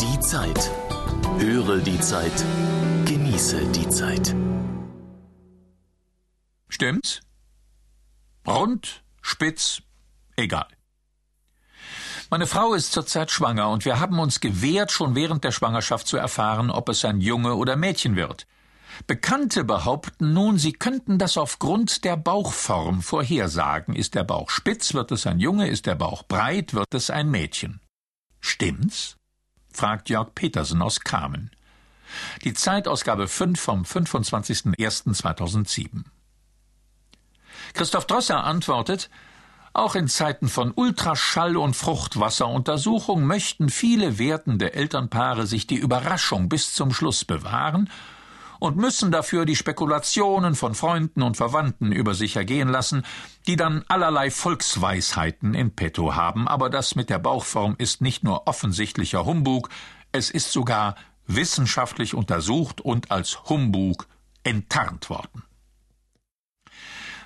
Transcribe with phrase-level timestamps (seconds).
[0.00, 0.70] Die Zeit.
[1.38, 2.44] Höre die Zeit.
[3.06, 4.34] Genieße die Zeit.
[6.68, 7.22] Stimmt's?
[8.46, 9.80] Rund, spitz,
[10.36, 10.66] egal.
[12.28, 16.18] Meine Frau ist zurzeit schwanger und wir haben uns gewehrt, schon während der Schwangerschaft zu
[16.18, 18.46] erfahren, ob es ein Junge oder Mädchen wird.
[19.06, 23.96] Bekannte behaupten nun, sie könnten das aufgrund der Bauchform vorhersagen.
[23.96, 27.30] Ist der Bauch spitz, wird es ein Junge, ist der Bauch breit, wird es ein
[27.30, 27.80] Mädchen.
[28.40, 29.16] Stimmt's?
[29.76, 31.50] Fragt Jörg Petersen aus Kamen.
[32.44, 36.04] Die Zeitausgabe 5 vom 25.01.2007.
[37.74, 39.10] Christoph Drosser antwortet,
[39.72, 46.72] auch in Zeiten von Ultraschall- und Fruchtwasseruntersuchung möchten viele wertende Elternpaare sich die Überraschung bis
[46.72, 47.90] zum Schluss bewahren
[48.58, 53.04] und müssen dafür die Spekulationen von Freunden und Verwandten über sich ergehen lassen,
[53.46, 58.46] die dann allerlei Volksweisheiten in petto haben, aber das mit der Bauchform ist nicht nur
[58.46, 59.68] offensichtlicher Humbug,
[60.12, 60.94] es ist sogar
[61.26, 64.06] wissenschaftlich untersucht und als Humbug
[64.44, 65.42] enttarnt worden.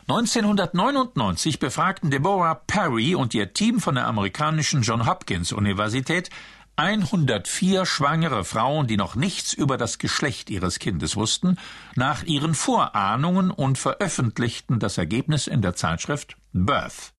[0.08, 6.30] 1999 befragten Deborah Perry und ihr Team von der amerikanischen John Hopkins Universität
[6.80, 11.58] 104 schwangere Frauen, die noch nichts über das Geschlecht ihres Kindes wussten,
[11.94, 17.12] nach ihren Vorahnungen und veröffentlichten das Ergebnis in der Zeitschrift Birth.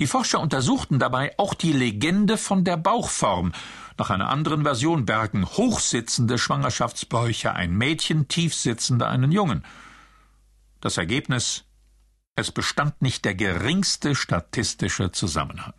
[0.00, 3.52] Die Forscher untersuchten dabei auch die Legende von der Bauchform.
[3.96, 9.64] Nach einer anderen Version bergen hochsitzende Schwangerschaftsbäuche ein Mädchen, tiefsitzende einen Jungen.
[10.80, 11.62] Das Ergebnis
[12.34, 15.72] es bestand nicht der geringste statistische Zusammenhang.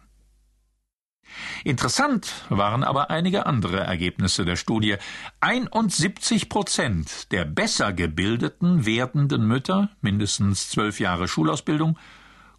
[1.64, 4.98] Interessant waren aber einige andere Ergebnisse der Studie.
[5.42, 11.98] 71 Prozent der besser gebildeten werdenden Mütter, mindestens zwölf Jahre Schulausbildung,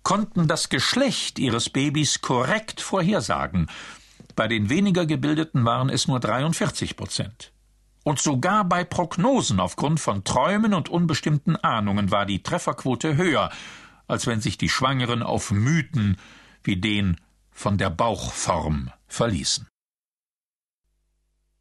[0.03, 3.69] konnten das Geschlecht ihres Babys korrekt vorhersagen.
[4.37, 7.53] Bei den weniger gebildeten waren es nur 43 Prozent.
[8.05, 13.51] Und sogar bei Prognosen aufgrund von Träumen und unbestimmten Ahnungen war die Trefferquote höher,
[14.07, 16.17] als wenn sich die Schwangeren auf Mythen
[16.63, 17.19] wie den
[17.53, 19.67] von der Bauchform verließen.